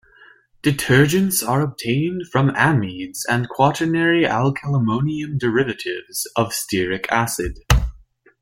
[0.63, 7.59] Detergents are obtained from amides and quaternary alkylammonium derivatives of stearic acid.